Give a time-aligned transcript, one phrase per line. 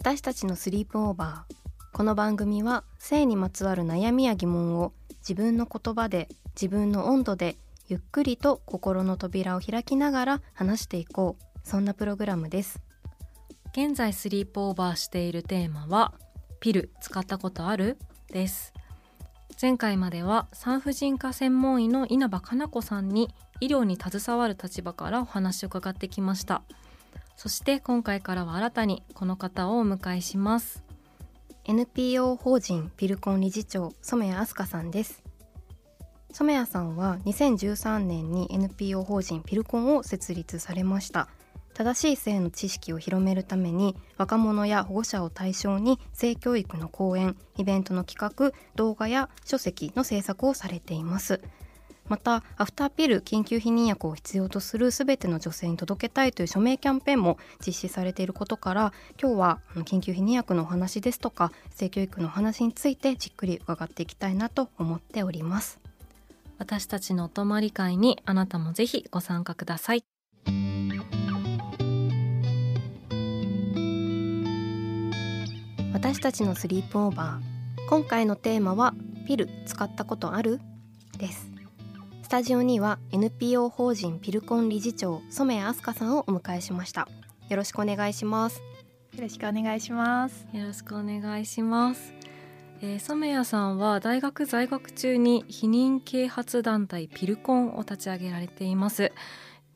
[0.00, 1.54] 私たちのスリープオーバー。
[1.92, 4.92] この番組は性にまつわる悩みや疑問を
[5.28, 7.56] 自分の言葉で自分の温度で
[7.88, 11.68] ゆっくりと心の扉を開きながら話していこう。
[11.68, 12.80] そんなプログラムです。
[13.72, 16.14] 現在スリープオーバーしているテーマは
[16.60, 17.98] ピル使ったことある？
[18.28, 18.72] です。
[19.60, 26.62] 前回までは産婦人科専門医の稲葉かな子さんに医療に携わる立場からお話を伺ってきました。
[27.38, 30.82] そして今回からは新たにこの方をお迎えします。
[31.66, 35.22] NPO 法人ピルコン理事長染谷飛鳥さんです。
[36.32, 41.28] 染谷さんは2013年に NPO 法人ピルコンを設立されました。
[41.74, 51.40] 正しい性の知識を広めるために若者や保護者を対象に性教育の講演イベントの企画動画や書籍の制作をされています。
[52.08, 65.80] またアフターピル緊急避妊薬を必要とするすべての女性に届けたいという署名キャンペーンも実施されていることから今日は緊急避妊薬のお話ですとか性教育のお話についてじっくり伺っていきたいなと思っております。
[66.58, 70.04] 私たちのお泊まり会にあなたもぜひご参加ください。
[75.92, 77.88] 私たちのスリープオーバー。
[77.88, 78.94] 今回のテーマは
[79.26, 80.60] ピル使ったことある？
[81.18, 81.47] です
[82.28, 87.08] スタジオには NPO 法人ピルコン理事長染谷飛鳥さんをお迎えしました。
[87.48, 88.60] よろしくお願いします。
[89.14, 90.46] よろしくお願いします。
[90.52, 92.12] よろしくお願いします、
[92.82, 99.10] えー、染谷さんは大学在学中に避妊啓発団体ピルコンを立ち上げられています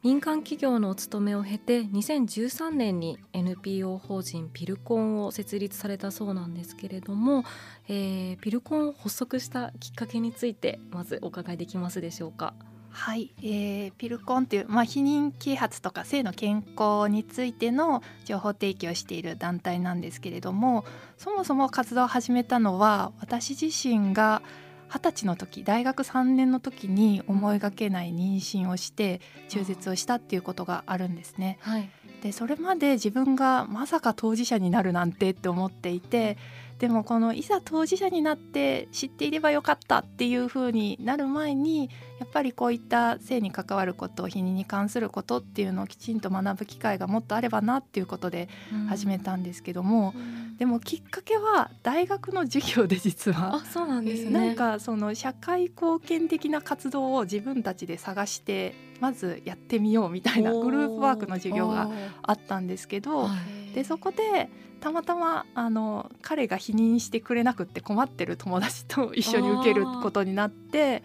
[0.03, 7.45] 民間企業のお勤めを経て2013年に NPO 法人ピルコンを設立されたそうなんですけれども、
[7.89, 12.55] えー、ピルコンを発足したきっかけについてまずお伺いできますでしょうか？
[12.91, 20.85] はい、えー、ピルコンっていう、まあ、避妊啓発とか性の健康についての情報提供をしている団体なんですけれども
[21.17, 24.43] そもそも活動を始めたのは私自身が
[24.93, 31.57] 二十歳の時大学3年の時に思いがけない妊娠をして中絶をしたっていうことがあるんですね。
[31.61, 31.89] はい、
[32.23, 36.37] でそれまで自分がまさか当事者になるなんてって思っていて
[36.83, 48.49] でもこのいざ当事者になって知っていればよかったっていう風になる前にやっぱりこういった性に関わること避妊に関することっていうのをきちんと学ぶ機会がもっとあればなっていうことで
[48.89, 54.31] 始めたんですけども、うん、でもきっかけは大学の授業で実はあそうなんですね。
[54.31, 61.89] なんかその社会貢献的な活動を自分たちで探してまずやってみようみたいなグループワークの授業が
[62.23, 63.29] あったんですけど
[63.75, 64.49] でそこで
[64.81, 71.03] たまたまあの彼が否認してくれなくって困ってる友達と一緒に受けることになって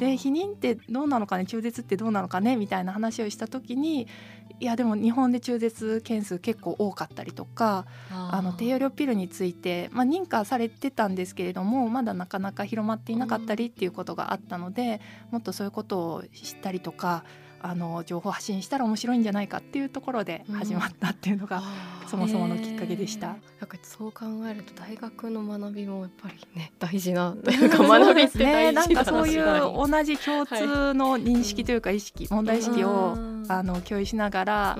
[0.00, 4.08] で避妊ってどうなのかね中絶ってどうなのかねみたいな話をした時に
[4.58, 15.00] いやでも日本で中絶件数結構多かったりとかあの低用量ピルについて、まあ、認可されてたんですけれどもまだなかなか広まっていなかったりっていうことがあったので、
[15.30, 17.24] もっとそういうことを知ったりとか
[17.62, 21.62] あの情報発信したら面白いんじゃないかっていうところで始まったっていうのが、
[22.02, 23.28] うん、そもそものきっかけでした。
[23.28, 23.36] なん
[23.68, 28.72] かそう考えると大学の学びもやっぱりね大事なというか学びってね。
[28.72, 33.16] なんかそういう同じ共通の認識というか意識、はい、問題意識を
[33.48, 34.78] あの共有しながら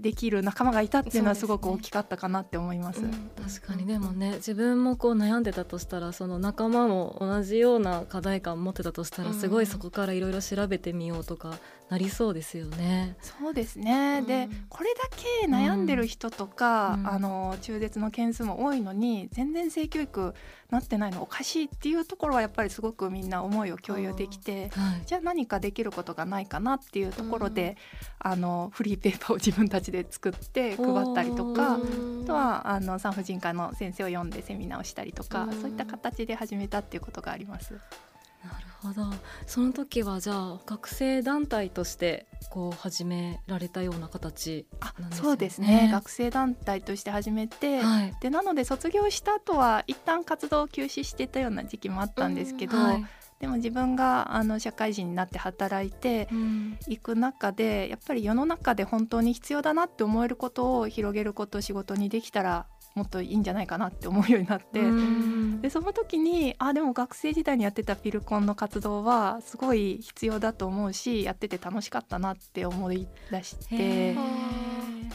[0.00, 3.02] できる仲間がいたっていうのはすごく大きかったかなって思います。
[3.02, 3.86] ねうん、確かに。
[3.86, 11.58] でもね自分もこう悩んでたとしたらその仲間も同じような課題感を持ってたとしたらすごいそこからいろいろ調べてみようとか
[11.88, 13.16] なりそうですよね。
[13.20, 20.34] そうですね、うん、でこれだけ悩んでる人とか、うん、あの中絶の件数も多いのに全然性教育
[20.70, 27.76] なってないのおかしいっていうところはやっぱりすごくみんな思いを共有できて、はい、じゃあ何かできることがないかなっていうところで、
[28.18, 37.74] あのフリーペーパーを自分たちで作って配ったりとかあとはあの産婦人科の先生を呼んでセミナーをしたりとかそういった形で始めたっていうことがあります。
[38.82, 39.04] ほど。
[39.46, 45.88] その時はじゃあ学生団体としてこう始められたような形なんです、ね、そうですね。
[45.92, 53.06] 学生団体として始めて、はい、でなので卒業した後は一旦活動を休止してたような時期もあったんですけど、はい、
[53.40, 56.28] でも自分があの社会人になって働いて
[56.88, 64.80] いく中で、やっぱり世の中で本当に必要だなって思えることを広げること仕事にできたらもっといいんじゃないかなって思うようになって。
[65.60, 74.16] でその時にあでも学生時代にやってたピルコンの活動はすごい必要だと思うしやってて楽しかったなって思い出して。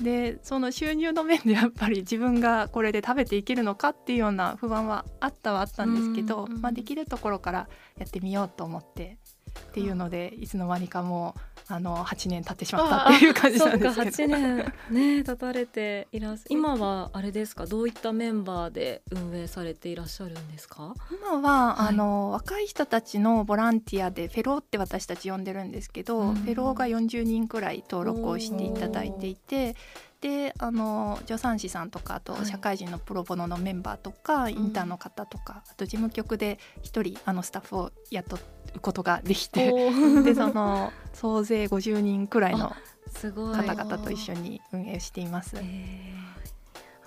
[0.02, 9.18] でその収入の面でやっぱり自分がこれで食べていけるのかっていうような不安はあったはあったんですけど、まあ、できるところからやってみようと思って
[9.60, 14.12] っていうのでいつの間にかもうあの8年経ってしまったっていう感じなんですけど。
[14.12, 17.66] 8年ね 経たれていらっ今はあれですか？
[17.66, 20.94] どういったメンバーで運営されていらっしゃるんですか？
[21.12, 29.76] 今は、はい、あの若い人たちのボランティアでフェローって私たち呼んでるんですけど、うん、フェローが40人くらい登録をしていただいていて
[30.22, 38.38] であの助産師さんとかあと社会人のプロボノのメンバーとか、はい、インターンの方とか、あと事務局で1人あのスタッフを雇
[38.76, 39.72] うことができて
[40.24, 42.74] でその総勢50人くらいの
[43.22, 45.58] 方々と一緒に運営しています。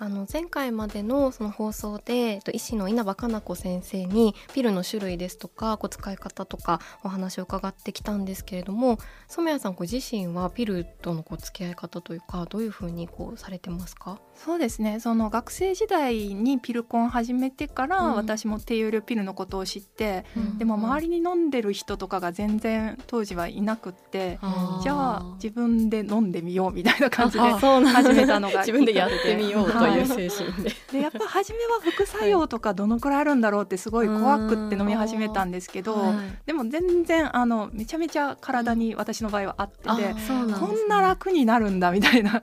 [0.01, 8.97] あの前回までのその放送で医師の稲葉かな子先生にピルの種類ですとかこう使い方とかお話を伺ってきたんですけれども
[9.27, 14.19] 染谷さんご自身はピルとのこう付き合い方というかどういうふうにこうされてますか？
[14.35, 15.01] そうですね。
[15.01, 30.75] その学生時代にピルコン始めてから、うん、私も低用量ピルのことを知って、うん、でも周りに飲んでる人とかが全然当時はいなくって、うん、じゃあ自分で飲んでみようみたいな感じで始めたのが自分でやってみようという精神で。
[30.91, 36.13] でやっぱ初めは副作用とかどのくらいあるんだろうってすごい怖くって飲み始めたんですけど、
[36.45, 40.15] でも全然あのめちゃめちゃ体に私の場合はあってで、
[40.59, 42.41] こんな楽になるんだみたいな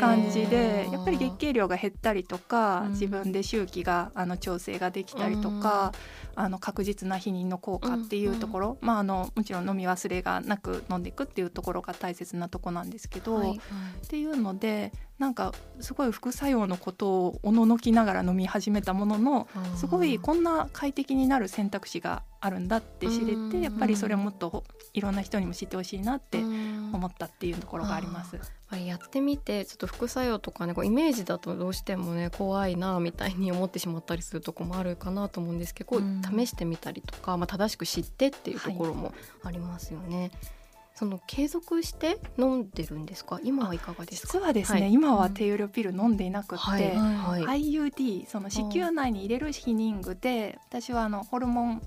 [0.00, 5.92] 感じでやっぱり月経量が減ったりとか、自分で周期があの調整ができたりとか。
[6.36, 13.60] あの確実な避妊の効果っていうところ、うんうん、まあ、あのもちろん飲み忘れがなく飲んでいくっていうところが大切なとこなんですけど、はいはい、っ
[14.08, 28.40] ていうのでなんかすごい副作用のことをおののきながら飲み始めたもののすごいこんな快適になる選択肢があるんだって知れてやっぱりそれをもっといろんな人にも知ってほしいなって思ったっていうところがあります。
[28.74, 39.14] やってみてちょっと副作用とかねこうイメージだとどうしてもね怖いなみたいに思ってしまったりするとこもあるかなと思うんですけど、試してみたりとか、まあ、正しく知ってっていうところも
[39.44, 40.18] ありますよね。
[40.18, 40.63] はい
[40.94, 43.40] その継続して飲んでるんですか？
[43.42, 44.32] 今はいかがですか？
[44.34, 46.96] 実はですね、はい、今は低用量ピル飲んでいなくて、はい。
[47.44, 51.82] はい、IUD その子宮内に入れる避妊具で私はあのホルモン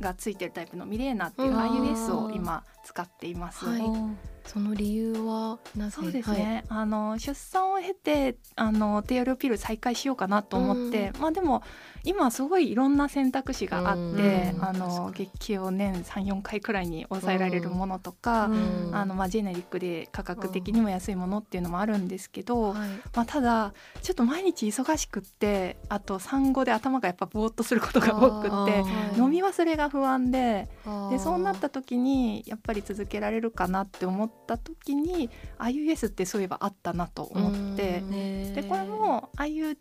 [0.00, 3.64] がついてるタイプのミレーナっていう IUS を今使っています。
[4.46, 5.96] その理由はなぜ？
[5.96, 11.62] そうですね、はい、あの出産を経てあの低用量ピル再開しようかなと思って、まあでも
[12.04, 18.50] 今すごいいろんな選択肢があって、あの月経を年34回くらいに抑えられるものとか、
[18.92, 28.84] あのまあジェネリックで価格的にも安いものっていうのもあるんですけど、まあただちょっと毎日忙しくってあと産後で頭がやっぱぼーっとすることが多くって
[29.20, 30.68] 飲み忘れが不安で
[31.10, 38.02] でそうなった時にやっぱり続けられるかなって思った時に IUS ってそういえばあったなと思って。
[38.54, 39.76] でこれも IUD、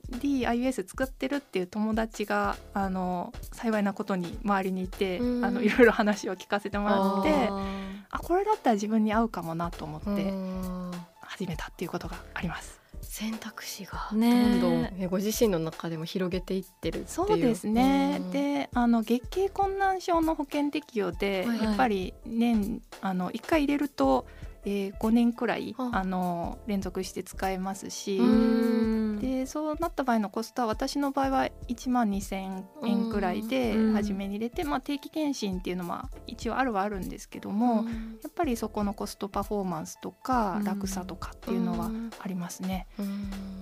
[0.47, 5.21] IUS 作ってるっていう友達があの幸いなことに周りにいてあ
[5.51, 7.49] のいろいろ話を聞かせてもらって
[8.09, 10.33] あこれだったら自分に合うかもなと思って
[11.21, 12.85] 始めたっていうことがあります。
[13.01, 14.09] 選択肢が。
[14.11, 24.25] どんどん、ね、ご自身の中でも広げていってるそうですね、であの月経困難症の保険適用で、はいはい、やっぱり年あの1回入れると
[24.65, 26.03] えー、5年くらい、あ。
[26.03, 28.19] の連続して使えますし
[29.25, 37.85] でそうなった場合のコストは私の場合は1万2,000円くらいで初めに入れて、まあ、定期検診っていうのは一応あるはあるんですけども
[38.21, 41.89] やっぱりそこのコストパフォーマンスとか楽さとかっていうのは
[42.19, 42.85] ありますね。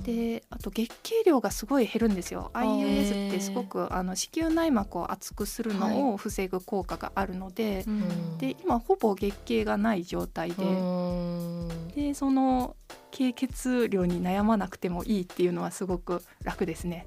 [0.04, 2.52] であと月経量がすごい減るんですよ。
[2.54, 10.66] IUS ってすごくあの子宮内膜を厚くするのを防ぐ効果があるのではい、で今ほぼ月経がない状態で。
[11.96, 12.76] でその
[13.14, 17.06] 経血量に悩まなくてもいいっていうのはすごく楽ですね。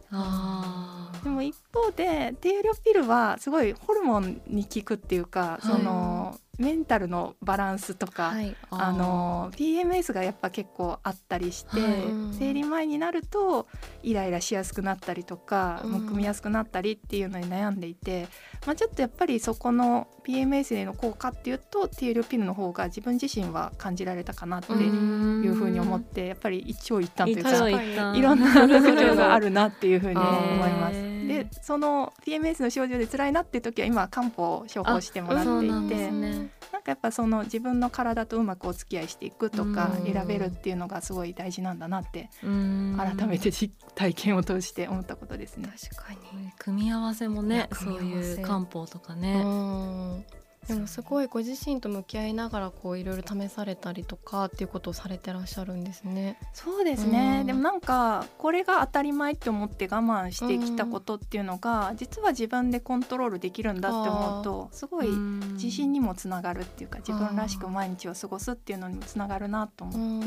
[1.24, 11.92] でも一方で低用量ピルはすごいホルモンに効くっていうか、はい、そのメンタルのバランスとか、はい、あの PMS がやっぱ結構あったりして、はい、
[12.38, 13.66] 生理前になると
[14.02, 18.28] イライラしやすくなったりとか、むくみやすくなったりっていうのに悩んでいて、
[18.66, 27.68] まあ、ちょっとやっぱりそこの PMS への効果っていうと低量ピルの方が自分自身は感じられたかなっていうふうに思ってやっぱり一長一短というか
[28.16, 31.16] いろんな症状があるなっていうふうに思います。
[31.26, 36.45] でその PMS の症状で辛いなっていう時は今漢方処方してもらっていて。
[36.72, 43.50] なんかやっぱその自分の体とうまくお付き合いしていくとか選べるっていうのがすごい大事なんだなって改めて
[43.94, 45.68] 体験を通して思ったことですね。
[45.92, 46.52] 確かに。
[46.58, 50.24] 組み合わせもねそういう漢方とかね。
[50.68, 56.38] でもすごいご自身と向き合いながらこういろいろ試されたりとかっていうことをされてらっしゃるんですね。
[56.52, 70.26] そうですね、うん、でもなんかこれが当たり前って思って我慢してきたことっていうのが、うん、実は自分でコントロールできるんだって思うとすごい自信にもつながるっていうか自分らしく毎日を過ごすっていうのにもつながるなと思って。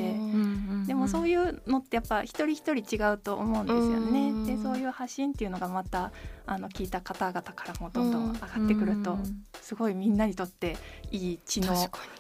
[0.88, 4.56] でもそういうのってやっぱ一人一人違うと思うんですよね。
[4.56, 6.12] でそういう発信っていうのがまた
[6.46, 9.18] あの聞いた方々からもどんどん上がってくると、
[9.62, 10.78] すごいみんなにとって
[11.12, 11.76] いい知の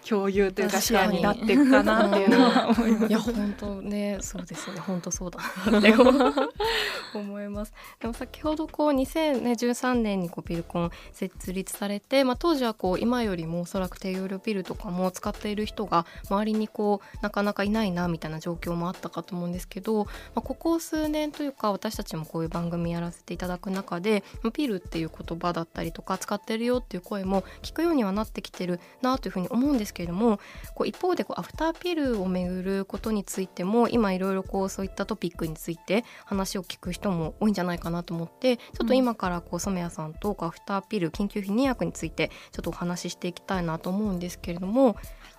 [0.07, 3.05] 共有というかシェアになっていくかなっていうのは思います。
[3.07, 5.93] いや本当ねそうですね本当そうだって
[7.17, 7.73] 思います。
[7.99, 24.23] でも先ほどこう2013年にこうピルコン設立されて、まあ、当時はこう今よりもおそらく低用量ピルとかも使っている人が周りにこうなかなかいないなみたいな状況もあったかと思うんですけど、まあ、ここ数年というか私たちもこういう番組やらせていただく中で
[24.53, 30.39] ピルっていう言葉だったりとか使ってるよっていう声も聞くようにはなってきてるなというふうに思うんですけれども
[30.75, 44.95] こう一方でこうアフターピルをめぐることについても今いろいろこうそういったトピックについて話を聞く人も多いんじゃないかなと思ってちょっと今からこう染谷さんとアフターピル緊急避妊薬についてちょっとお話ししていきたいなと思うんですけれども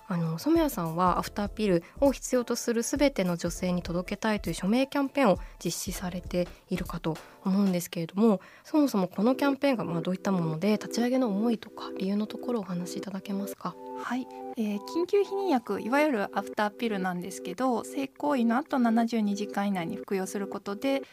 [0.07, 13.75] あの染谷さんはアフターピルを必要とする全ての女性に届けたいという署名キャンペーンを実施されているかと思うんですけれどもそもそもこのキャンペーンがまあどういったもので立ち上げの思いとか理由のところをお話しいただけますか？
[14.03, 21.03] はい、えー、緊急避妊薬いわゆるアフターピルなんですけど性行為の後72時間以内に服用することで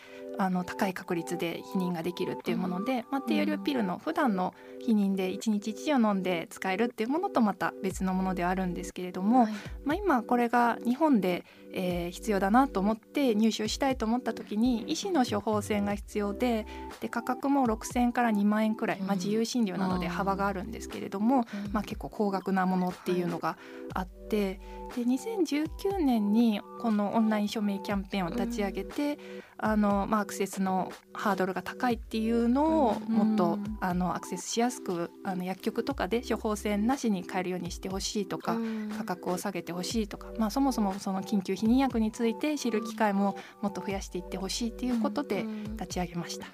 [0.40, 4.54] あの高い確率で避妊ができるっていうもので、まあ、低用量ピルの普段の
[4.86, 9.52] 避妊で1日1錠飲んで使えるっていうものとまた別のものではあるんですけれども、はい、
[9.84, 16.66] まあ、今これが日本で、えー、必要だなと思って入手したいと思った時に医師の処方箋が必要で
[17.00, 23.56] で価格も6,000円から2万円くらい、まあ、自由診療などで幅があるんですけれども、まあ、結構高額なものっていうのが
[23.94, 24.60] あって。
[24.94, 29.18] で2019年にこのオンライン署名キャンペーンを立ち上げて、
[29.60, 38.56] あのまあ、アクセスのハードルが高いっていうのをもっと、あのアクセスしやすくあの薬局とかで処方箋なしに買えるようにしてほしいとか、
[38.96, 46.46] 価格を下げてほしいとか、まあ、そもそもその緊急避妊薬について知る機会ももっと増やしていってほしいっていうことで立ち上げました。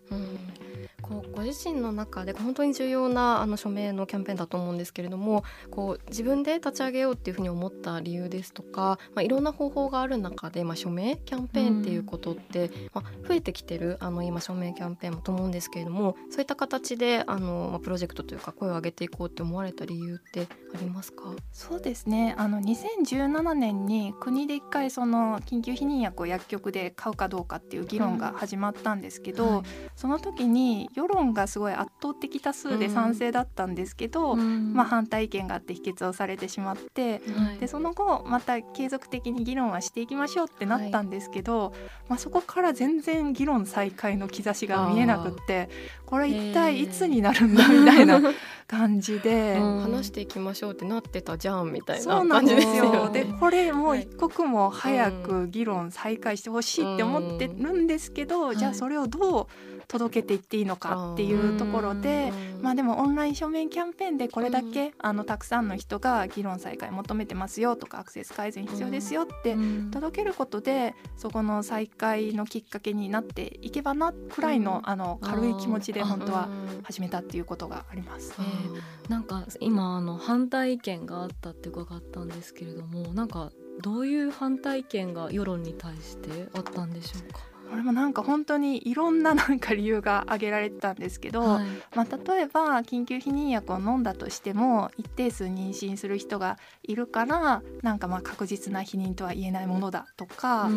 [1.03, 12.71] こうご自身の中で本当に重要なあの署名のキャンペーンだと思うんですけれどもこう自分で立ち上げようっていうふうに思った理由ですとか、まあ、いろんな方法がある中で、まあ、署名キャンペーンっていうことって、
[13.01, 21.35] 増えてきてるあの今署名キャンペーンもと思うんですけれどもそういった形であの、まあ、プロジェクトというか声を上げていこうって思われた理由ってありますか？
[21.53, 22.35] そうですね。
[22.37, 29.65] あの2017年に国で一回その緊急避妊薬を薬局で買うかどうかっていう議論が始まったんですけど、うんはい、
[29.97, 41.73] その時に世論がすごい圧倒的多数で賛成だったんですけど、うん、まあ、反対意見があって否決をされてしまって、うん、でその後また継続的に議論はしていきましょうってなったんですけど、はい、
[42.09, 45.71] まあ、そこから全然議論再開の兆しが見えなくって
[46.05, 48.21] これ一体いつになるんだみたいな
[48.67, 53.11] 感じで、話していきましょうってなってたじゃんみたいな感じですよ。
[53.11, 69.57] でこれもう一刻も早く議論再開してほしいって思ってるんですけど、じゃあそれをどう届けていっていいのかっていうところで、まあでもオンライン書面キャンペーンでこれだけ、あのたくさんの人が議論再開求めてますよとかアクセス改善必要ですよって
[69.91, 76.49] 届けることでそこの再開のきっかけになっていけばなくらいの,、あの軽い気持ちで本当は
[76.83, 78.35] 始めたっていうことがあります。
[78.39, 83.51] えー、なんか今あの反対意見があったって伺ったんですけれどもなんか
[83.83, 87.54] どういう反対意見が世論に対してあったんでしょうか？
[87.71, 100.69] これもなんか本当にいろんななんか理由が挙げられてたんですけど、はい、まあ、例えば緊急避妊薬を飲んだとしても一定数妊娠する人がいるからなんかまあ確実な避妊とは言えないものだとか、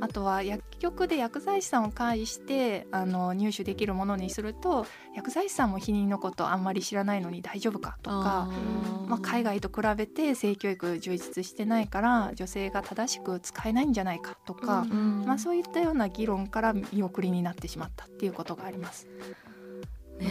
[0.00, 8.48] あとは薬局で薬剤師さんを介してあの入手できるものにすると薬剤師さんも避妊のことあんまり知らないのに大丈夫かとか
[9.06, 19.06] まあ、海外と比べて性教育充実してないから女性が正しく使えないんじゃないかとか、まあ、そういったような議論から見送りになってしまったっていうことがあります。
[20.18, 20.28] ね、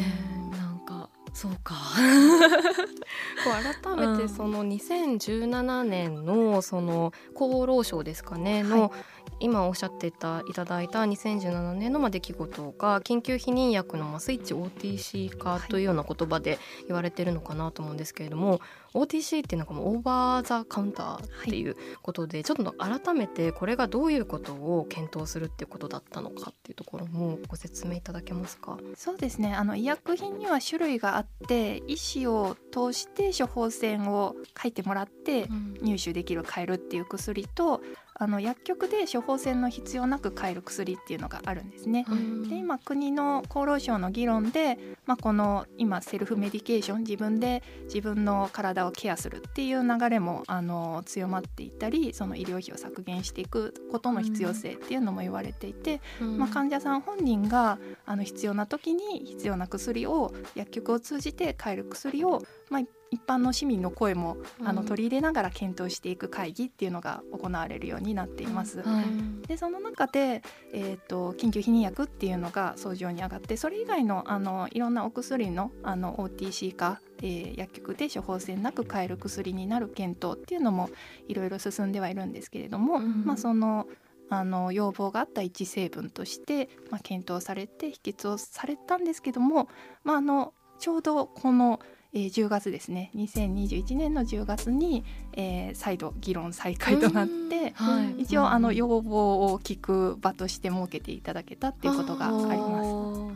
[0.51, 1.75] なんかそうか。
[3.43, 8.91] こう改めてその2017年のその厚労省ですかねの、はい
[9.39, 18.61] 今おっしゃってたいただいた2017年のま出来事が緊急避妊薬のまスイッチ OTC 化というような言葉で言われてるのかなと思うんですけれども、
[18.93, 28.77] OTC っていうのがもうオーバー・ザ・カウンターっていうことで、はい、ちょっと改めてこれがどういうことを検討するっていうことだったのかっていうところもご説明いただけますか？
[28.95, 29.53] そうですね。
[29.55, 35.47] あの医薬品には種類があって医師を通して処方箋を書いてもらって
[35.81, 37.81] 入手できる買えるっていう薬と、
[38.15, 42.05] あの薬局で処方箋の必要なく買える薬っていうのがあるんですね。
[42.47, 62.81] で今国の厚労省の議論で、まあ、この今セルフメディケーション自分で自分の体をケアするっていう流れもあの強まっていったりその医療費を削減していくことの必要性っていうのも言われていて、まあ、患者さん本人があの必要な時に必要な薬を薬局を通じて買える薬を、まあ、
[63.13, 68.81] 一般の市民の声も、あの取り入れながら検討していく会議っていうのが行われるようになっています。
[68.81, 70.41] はい、でその中で、
[70.73, 80.89] えーと、緊急避妊薬っていうのが訴状に上がってそれ以外のあのいろんなお薬のあの OTC 化えー、薬局で処方箋なく買える薬になる検討っていうのも
[81.29, 83.87] いろいろ進んではいるんですけれども、うん、まあ、その
[84.29, 89.69] あの要望があった一成分として、まあ、検討されて否決をされたんですけども、
[90.03, 91.79] まあ、あのちょうどこの
[92.15, 93.09] えー、10月ですね。
[93.15, 95.03] 2021年の10月に、
[95.33, 102.89] えー、再度議論再開となって、はい、一応あの要望を聞く場として設けていただけたっていうことがあります。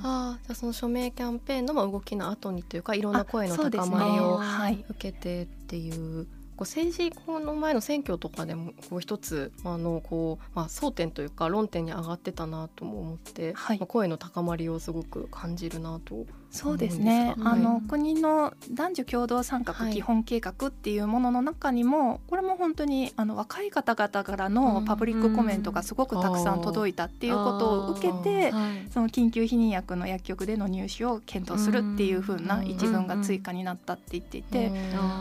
[0.04, 6.28] あじゃあその署名キャンペーンの動きの後にというかいろんな声の高まりを、ね、受けてっていう。
[6.58, 28.52] こう政治この前の選挙とかでもこう一つあのこう、まあ、争点というか論点に上がってたなとも思って、はい、まあ、声の高まりをすごく感じるなとそうですね、あの国の男女共同参画基本計画っていうものの中にも、はい、これも本当にあの若い方々からのパブリックコメントがすごくたくさん届いたっていうことを受けて、
[28.90, 34.72] その緊急避妊薬の薬局での入手を検討するっていうふうな一文が追加になったって言っていて、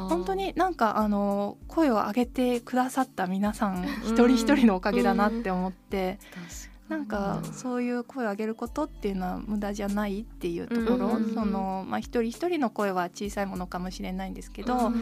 [0.09, 6.19] 本当になんかあの声を上げてくださった皆さん一人一人のおかげだなって思って。
[6.89, 14.93] なんかそういう声を上げることっていうのは無駄じゃないっていうところ、そのまあ、一人一人の声は小さいものかもしれないんですけど、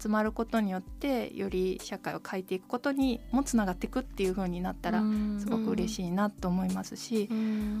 [0.00, 5.02] 集まることによってより社会を変えていくことにもつながっていくっていう風になったら
[5.38, 7.28] すごく嬉しいなと思いますし、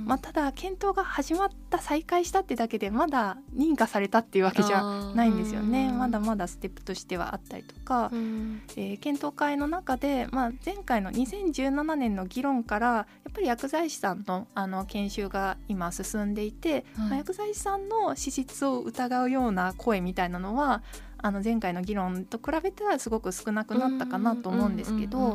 [0.04, 5.92] まあ、ただ検討が始まった再開したってだけでまだ認可されたっていうわけじゃないんですよね。
[5.92, 20.82] まだまだステップとしてはあったりとか、えー、検討会の中で、まあ、前回の2017年の議論からやっぱり薬剤師さんのあの研修が今進んでいて、はい、薬剤師さんの資質を疑うような声みたいなのは
[21.18, 25.34] あの前回の議論と比べたらすごく少なくなったかなと思うんですけどや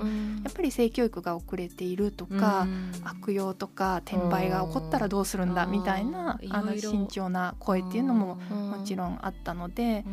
[0.49, 2.67] っぱり性教育が遅れているとか
[3.03, 10.03] 悪用とか転売が起こったらどうするんだみたいなあの慎重な声っていうのももちろんあったので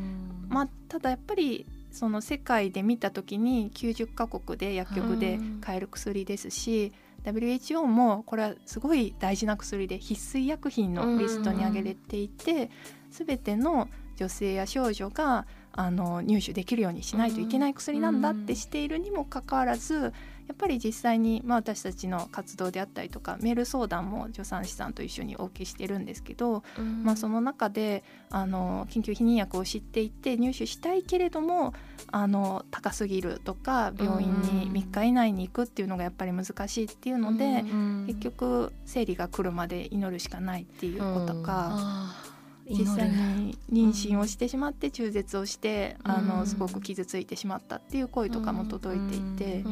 [0.49, 6.93] まあただやっぱりその世界で見た時に90カ国で薬局で買える薬ですし
[7.25, 12.71] WHO もこれはすごい大事な薬で必須医薬品のリストに挙げれていて
[13.11, 20.13] 全ての女性や少女があの入手できるようにしないといけない薬なんだってしているにもかかわらず
[20.47, 26.63] やっぱり実際に、まあ、私たちの活動であったりとかメール相談も助産師さんと一緒にお受けしてるんですけど、
[27.03, 31.75] まあ、その中であの緊急避妊薬を知っていて入手したいけれども
[32.11, 37.65] あの高すぎるとか病院に3日以内に行くっていうのがやっぱり難しいっていうので
[38.07, 42.34] 結局生理が来るまで祈るしかないっていうことか。
[42.69, 49.65] 実際に妊娠をしてしまって中絶をして、あのすごく傷ついてしまったっていう声とかも届いていて、やっ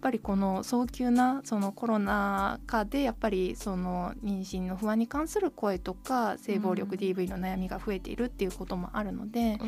[0.00, 9.58] ぱりこの早急なそのコロナ禍でやっぱりその妊娠の不安に関する声とか性暴力 DV の悩みが増えているっていうこともあるので、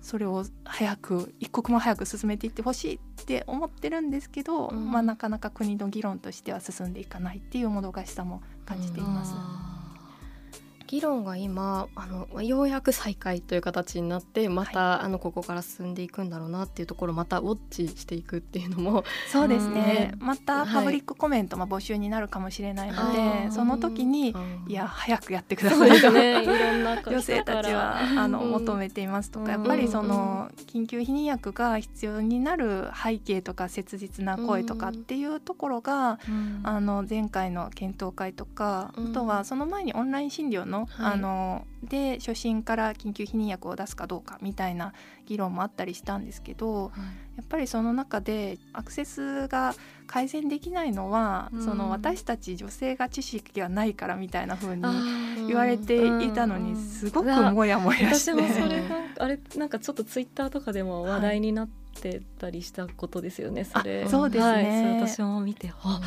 [0.00, 9.69] それを早く一刻も早く進めていってほしいって思ってるんですけど、うん、まあ、なかなか国の議論としては進んでいかないっていうもどかしさも感じています。
[10.94, 24.34] うん議論が今あのようやく再開という形になってまた、はい、あのここから進んでいくんだろうなっていうところまたウォッチしていくっていうのもそうですね、またパブリックコメントも募集になるかもしれないので、はい、その時に
[24.66, 36.18] いや早くやってくださいと、ね、いろんな女性たちはあの求めていますとか、やっぱりその緊急避妊薬が必要になる背景とか切実な声とかっていうところが、
[36.64, 44.92] あの前回の検討会とか、あとはその前にオンライン診療のはい、あので初診から緊急避妊薬を出すかどうかみたいな
[45.26, 47.00] 議論もあったりしたんですけど、はい、
[47.36, 49.74] やっぱりその中でアクセスが
[50.06, 54.82] 改善できないのは、うん、その私たち女性が知識がないからみたいな風に
[55.46, 61.68] 言われていたのにすごくモヤモヤして、私もそれがあれなんかちょっとツイッターとかでも話題になっ
[62.00, 64.08] てたりしたことですよね、はい、それ。
[64.08, 66.00] そうですね、はい、私も見てあ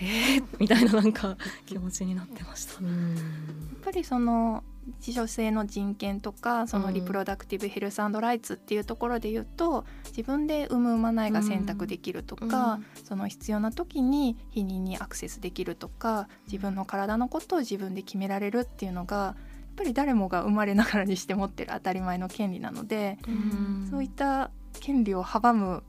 [0.00, 1.36] えー、みたいななんか
[1.66, 2.82] 気持ちになってました。
[2.82, 4.64] やっぱりその
[4.98, 25.82] 女性の人権とかそのリプロダクティブヘルスライツっていうところで言うと自分で産む産まないが選択できるとか、うん、その必要な時に避妊にアクセスできるとか自分の体のことを自分で決められるっていうのがやっぱり誰もが生まれながらにして持ってる当たり前の権利なので、うん、そういった権利を阻む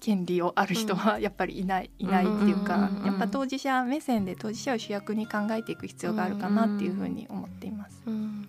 [0.00, 8.02] 権利をある人はやっぱりいない、いないっていうか、やっぱ当事者目線で当事者を主役に考えていく必要があるかなっていうふうに思っています。
[8.06, 8.46] うん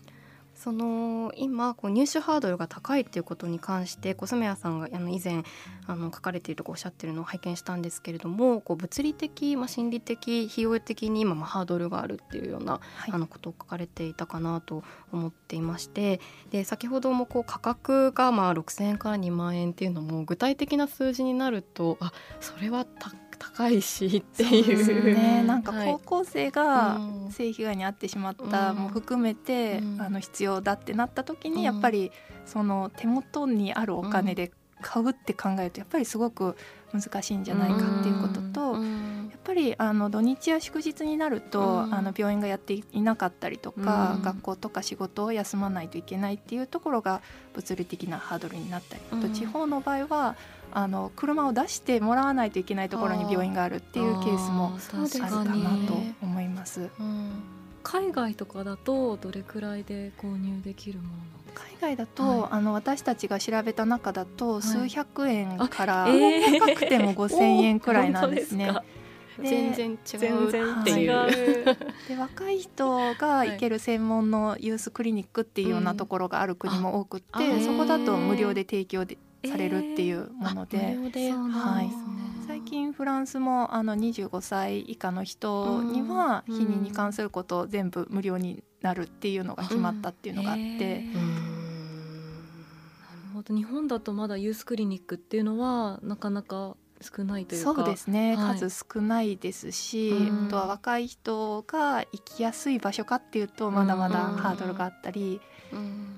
[0.66, 5.44] その今こう入手ハードルが高いっていうことに関して小染谷さんがあの以前
[5.86, 25.16] あの書かれているとこおっしゃってるのを拝見したんですけれどもこう物理的、まあ、心理的費用的に今、まあ、ハードルがあるっていうような、はい、あのことを書かれていたかなと思っていましてで先ほどもこう価格がまあ6,000円から2万円っていうのも具体的な数字になるとあそれは高高いしっていう。
[25.16, 25.44] ね。
[25.44, 27.00] なんか高校生が
[27.30, 32.12] 性被害に遭ってしまったも含めて、うん、あの必要だってなった時にやっぱり
[32.46, 36.56] その手元にあるお金で買うって考えるとやっぱりすごく
[36.94, 47.22] 難しいんじゃないかっていうことと、やっぱりあの土日や祝日になると、あの病院がやっていなかったりとか、学校とか仕事を休まないといけないっていうところが
[47.54, 50.36] 物理的なハードルになったりあと地方の場合は
[50.72, 56.90] あの車を出してもらわないといけないところに病院があるっていうケースもあるかなと思います。
[57.86, 61.14] 海外とかだとどれくらいで購入できるもの
[61.54, 68.74] 海外だと、はい、あの私たちが調べた中だと、数百円から、えー、高くても 5,000円くらいなんですね。
[69.42, 70.50] 全然違う。
[70.82, 71.32] っていう、はい、
[72.10, 82.35] で若い人が行ける専門のユースクリニックっていうようなところがある国も多くって、うん、そこだと無料で提供でされるっていうもので、えー、はい、最
[82.66, 91.04] 近フランスもあの25歳以下の人には避妊に関することを全部無料になるっていうのが決まったっていうのがあって。
[93.48, 100.14] 日本だとまだユースクリニックっていうのはなかなか少ないというそうですね、はい、数少ないですし、
[100.48, 105.42] あとは若い人が行きやすい場所かっていうとまだまだハードルがあったり、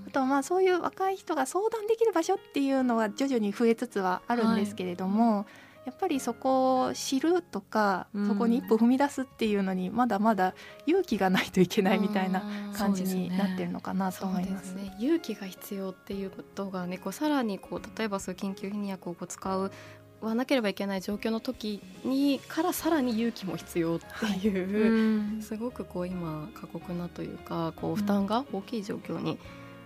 [0.07, 5.45] あとまあそういう若い人が相談できる場所っていうのは徐々に増えつつはあるんですけれども、はい、
[5.87, 10.53] やっぱりそこを知るとか、そこに一歩踏み出すっていうのにまだまだ
[10.85, 12.43] 勇気がないといけないみたいな
[12.75, 14.71] 感じになってるのかなと思います。
[14.71, 19.71] すね、勇気が必要っていうことがねこうさらにこう例えばそういう緊急避妊薬をこう使う
[20.19, 29.39] はなければいけない状況の時にからさらに勇気も必要っていう、はい、すごくこう今過酷なというかこう負担が大きい状況に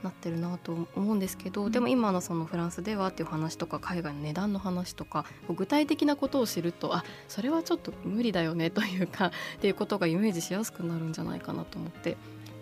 [0.03, 12.17] なってるなと思うんですけど、うん、でも今のそのフランスではっていう話とか海外の値段の話とか具体的なことを知るとあそれはちょっと無理だよねというか っていうことがイメージしやすくなるんじゃないかなと思って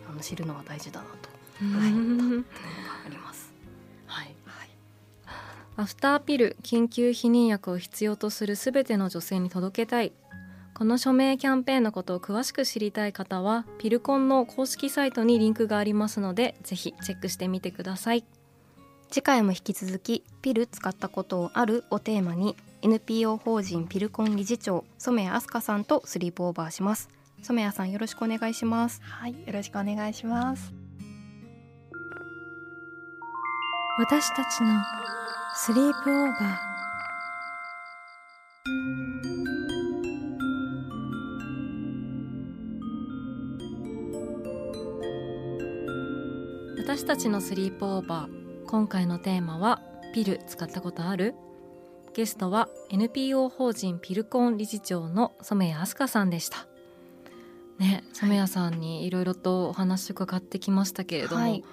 [0.10, 1.30] あの知るのは大事だなと、
[1.80, 2.52] はい、思った
[3.06, 3.50] あります。
[5.80, 10.12] アフターピル緊急避妊薬を必要とするすべての女性に届けたい
[10.80, 18.24] この署名キャンペーンのことを詳しく知りたい方はピルコンの公式サイトにリンクがありますのでぜひチェックしてみてください。
[19.12, 27.10] 次回も引き続きピル使ったことをあるをテーマに NPO 法人ピルコン理事長染谷飛鳥さんとスリープオーバーします。
[27.42, 29.02] 染谷さんよろしくお願いします。
[29.04, 30.72] はいよろしくお願いします。
[33.98, 34.82] 私たちの
[35.56, 36.69] スリープオーバー
[47.00, 48.66] 私たちのスリープオーバー。
[48.66, 49.82] 今回のテーマは
[50.14, 51.34] ピル使ったことある？
[52.14, 56.68] ゲストは NPO 法人ピルコン理事長の染谷飛鳥さんでした。
[57.80, 61.64] ね染谷さんにいろいろとお話伺ってきましたけれども、はい、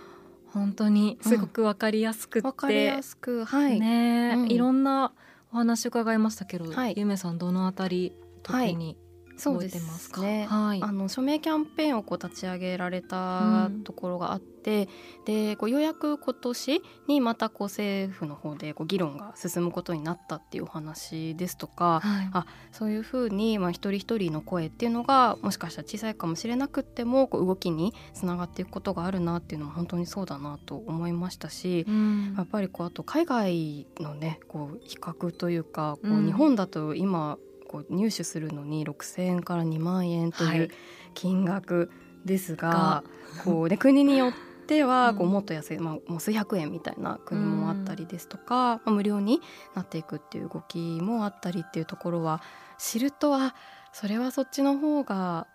[0.55, 3.81] 本当にすごくわかりやすくて、うん、かりやすくはい。
[3.81, 5.13] ね、うん、いろんな
[5.53, 8.13] お話伺いましたけど、はい、ゆめさんどのあたり
[8.45, 8.97] 特に
[9.37, 37.39] そうですね、はい、あの署名キャンペーンをこう立ち上げられたところがあって、うん、でこうようやく今年にまたこう政府の方でこう議論が進むことになったっていうお話ですとか、はい、あそういうふうに、まあ、一人一人の声っていうのがもしかしたら小さいかもしれなくってもこう動きにつながっていくことがあるなっていうのも本当にそうだなと思いましたし、うん、やっぱりこうあと海外のねこう比較というかこう日本だと今
[37.77, 40.71] こう入手するのに6,000円から2万円という
[41.15, 41.91] 金額
[42.25, 43.05] ですが、は
[43.37, 44.33] い、こうで 国によっ
[44.67, 49.41] てはこうもっと安い、まあ、もう数百円みたいな国もあったりですとか、まあ、無料に
[49.75, 52.43] なっていくっていう動きもあったりっていうところは
[52.79, 53.55] 知るとは
[53.93, 55.47] それはそっちの方が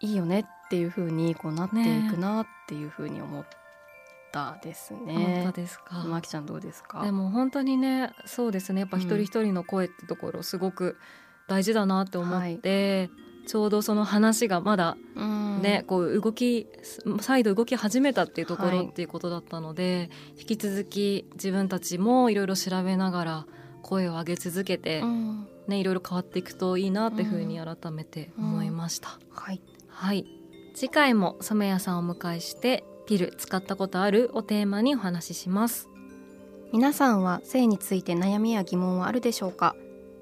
[0.00, 3.60] いいよねっていうふうにこうなっていくなっていうふうに思って。
[4.62, 5.42] ですね。
[5.42, 6.04] 本当ですか。
[6.04, 7.02] まきちゃんどうですか？
[7.02, 8.82] でも本当にね、そうですね。
[8.82, 10.96] やっぱ一人一人の声ってところすごく
[11.50, 14.96] 大事だなって思って、はい、ちょうどその話がまだ
[15.60, 16.68] ね、こう動き
[17.20, 23.46] 再度動き始めたっていうところっていうことだったので、はい、引き続き自分たちもいろいろ調べながら
[23.82, 25.02] 声を上げ続けて、
[25.66, 29.18] ね、いろいろ変わっていくといいなっていうふうに改めて思いました。
[29.30, 30.24] はい、はい、
[30.74, 35.88] 次回も染谷さんをお迎えしてピル使ったことあるをテーマにお話しします。
[36.72, 39.74] 皆さんは性について悩みや疑問はあるでしょうか？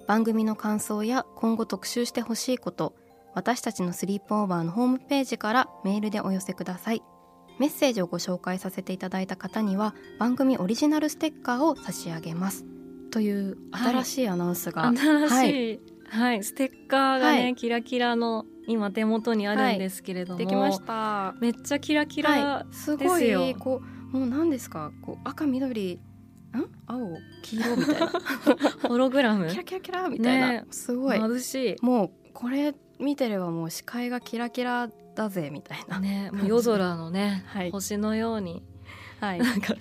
[0.09, 2.95] 番組の感想や今後特集してほしいこと
[3.35, 7.03] 私たちのスリープオーバーのホームページからメールでお寄せください。
[7.59, 12.65] メッセージをご紹介させていただいた方には番組オリジナルステッカーを差し上げます。
[13.11, 15.33] という新しいアナウンスが、はい、新し
[15.75, 21.35] い、はい、はい、ステッカーがね、はい、キラキラの今手元にあるんですけれども、できました。
[21.41, 24.91] めっちゃキラキラすごいこうもう何ですか？
[25.03, 26.01] こう赤緑ん
[26.87, 28.09] 青黄色みたいな。
[28.89, 29.49] ホログラム？
[29.49, 31.19] キラキラキラみたいな、ね、すごい。
[31.19, 31.77] 眩しい。
[31.83, 36.01] もうこれ見てればもう視界がキラキラだぜみたいな。
[36.01, 38.63] ね夜空のね、はい、星のように。
[39.21, 39.75] はい、なんか。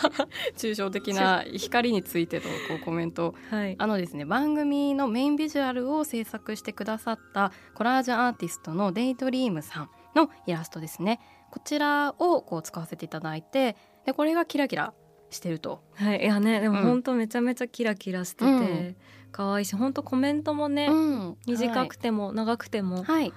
[0.56, 2.48] 抽象的な光についてのこ
[2.80, 11.20] うコメント、はい、あのですね番組のメインビジュアルを制作してくださったコラージュアーティストのデイドリームさんのイラストですね。
[11.50, 14.92] こちらをこう使わせていただいてでこれがキラキラ
[15.34, 15.82] してると。
[15.94, 18.96] はい、いやねでも本当めちゃめちゃキラキラしてて、うん、
[19.32, 23.32] 可愛いし本当コメントもね、うん、短くても長くても、はい、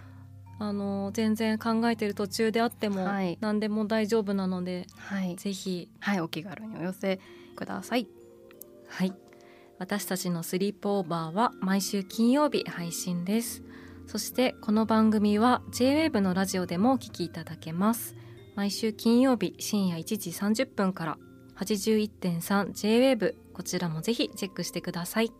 [0.59, 7.19] あの全然考えてる途中であっても、はい、何でも大丈夫なので、はい、ぜひ、はい、お気軽にお寄せ
[7.55, 8.07] ください。
[8.87, 9.13] はい。
[9.79, 13.63] 私たちのスリープオーバーは毎週金曜日配信です。
[14.07, 18.15] そしてこの番組は JWAVE のラジオでもお聞きいただけます。
[18.55, 21.17] 毎週金曜日深夜1時30分から
[21.59, 25.31] 81.3JWAVE こちらもぜひチェックしてください。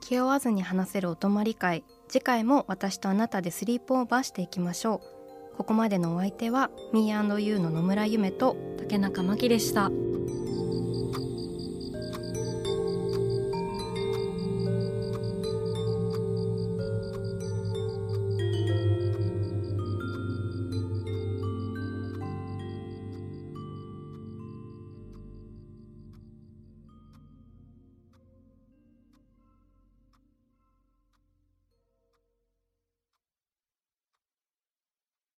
[0.00, 1.84] 気負わずに話せるお泊まり会。
[2.08, 5.00] 次回も私とあなたでスリープオーバーしていきましょ
[5.54, 5.56] う。
[5.56, 9.90] ここまでのお相手は Me&You の野村夢と竹中真希でした。